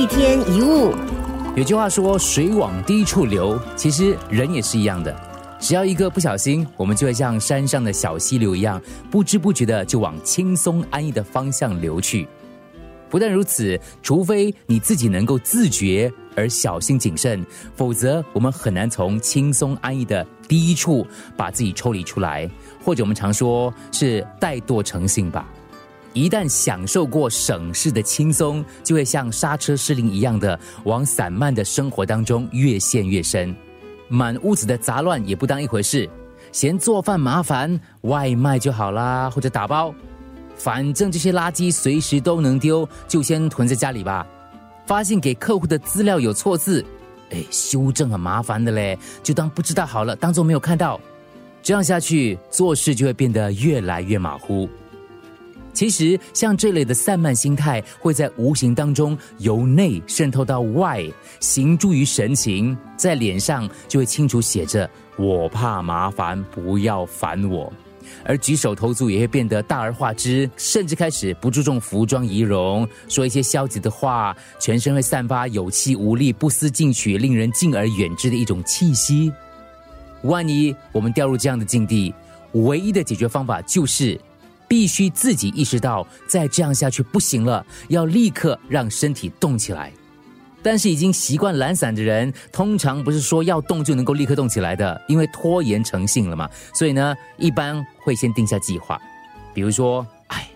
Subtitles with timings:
[0.00, 0.94] 一天一物，
[1.54, 5.14] 有句话说“水往低处流”，其实人也是一样的。
[5.60, 12.26] 只要一个不小心，我们就会像山上的小溪流一样，不知不觉的就往轻松安逸的方向流去。
[13.10, 17.44] 不但如此，除非你自己能够自觉而小心谨慎，
[17.76, 21.06] 否则我们很难从轻松安逸的低处
[21.36, 22.48] 把自己抽离出来，
[22.82, 25.46] 或者我们常说是怠惰成性吧。
[26.12, 33.54] 一旦享受过省事的轻松，就会像刹车失灵一样的往散漫的生活当中越陷越深。
[34.08, 36.08] 满屋子的杂乱也不当一回事，
[36.50, 39.94] 嫌做饭麻烦，外卖就好啦，或者打包。
[40.56, 44.26] 反正这些垃圾随时都能丢，就先囤在家里吧。
[44.86, 46.84] 发现给客户的资料有错字，
[47.30, 51.00] 哎，修正很麻烦的嘞，就当不知道好了，当做没有看到。
[51.62, 54.68] 这样下去，做事就会变得越来越马虎。
[55.72, 61.04] 其实，像这类的散漫心态，会在无形当中由内渗透到外，
[61.38, 67.72] 行诸于神情，在脸上就会清楚写着“我怕麻烦，不要烦我”。
[68.24, 79.32] 而举手投足也会变得大而化之，甚至开始不注重服装仪容，说一些消极的话，全身会散发有气无力、不思进取、令人敬而远之的一种气息。
[80.22, 82.12] 万一我们掉入这样的境地，
[82.52, 84.20] 唯一的解决方法就是
[84.70, 89.92] 必须自己意识到，再这样下去不行了，要立刻让身体动起来。
[90.62, 96.48] 但是已经习惯懒散的人，通常不是说要动就能够立刻动起来的，因为拖延成性了嘛。
[96.72, 98.96] 所以呢，一般会先定下计划，
[99.52, 100.48] 比如说，哎，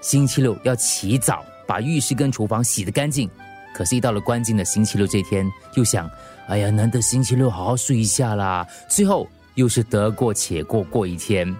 [0.00, 3.28] 星期六要起早把浴室跟厨房洗得干净。
[3.74, 6.08] 可是，一到了关键的星期六这天，又想，
[6.46, 8.64] 哎呀，难得星期六好好睡一下啦。
[8.88, 11.52] 最后又是得过且过过一天，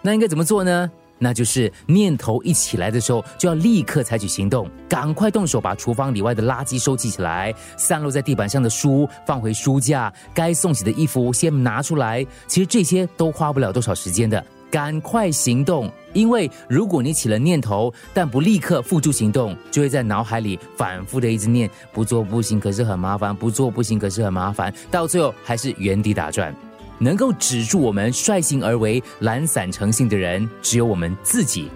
[0.00, 0.90] 那应该怎么做呢？
[1.18, 12.24] 那就是念头一起来的时候，就要立刻采取行动，赶快动手把厨房里外的垃圾收集起来，散落在地板上的书放回书架，该送洗的衣服先拿出来。
[12.46, 15.90] 其实这些都花不了多少时间的，赶快行动！
[16.12, 26.54] 因为如果你起了念头，但不立刻付诸行动，就会在脑海里反复的一直念：不做不行，可是很麻烦；不做不行，可是很麻烦，到最后还是原地打转。
[26.98, 31.70] 能够止住我们率性而为、懒散成性的人，只有我们自己。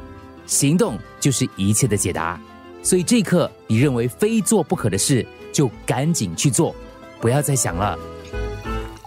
[0.47, 2.41] 行动就是一切的解答。
[2.83, 6.75] 所以这一刻，你认为非做不可的事，就赶紧去做，
[7.21, 7.97] 不要再想了。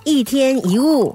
[0.04, 1.14] 一天一物。